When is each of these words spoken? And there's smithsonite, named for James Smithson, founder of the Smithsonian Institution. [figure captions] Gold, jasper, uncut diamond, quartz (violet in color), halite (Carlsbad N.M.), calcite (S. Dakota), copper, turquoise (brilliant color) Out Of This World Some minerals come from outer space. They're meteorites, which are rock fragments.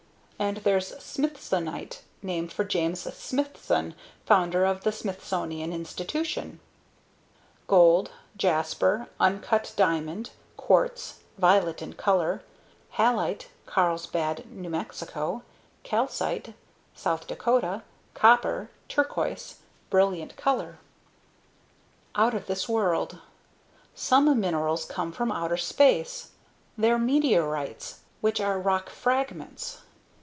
And 0.41 0.57
there's 0.57 0.91
smithsonite, 0.99 1.99
named 2.23 2.51
for 2.51 2.63
James 2.63 3.01
Smithson, 3.15 3.93
founder 4.25 4.65
of 4.65 4.81
the 4.83 4.91
Smithsonian 4.91 5.71
Institution. 5.71 6.43
[figure 6.43 6.51
captions] 6.51 7.63
Gold, 7.67 8.11
jasper, 8.35 9.07
uncut 9.19 9.71
diamond, 9.75 10.31
quartz 10.57 11.19
(violet 11.37 11.83
in 11.83 11.93
color), 11.93 12.41
halite 12.95 13.49
(Carlsbad 13.67 14.43
N.M.), 14.51 15.43
calcite 15.83 16.53
(S. 16.95 17.25
Dakota), 17.27 17.83
copper, 18.15 18.71
turquoise 18.89 19.59
(brilliant 19.91 20.35
color) 20.37 20.79
Out 22.15 22.33
Of 22.33 22.47
This 22.47 22.67
World 22.67 23.19
Some 23.93 24.39
minerals 24.39 24.85
come 24.85 25.11
from 25.11 25.31
outer 25.31 25.55
space. 25.57 26.31
They're 26.79 26.97
meteorites, 26.97 27.99
which 28.21 28.41
are 28.41 28.57
rock 28.59 28.89
fragments. 28.89 29.81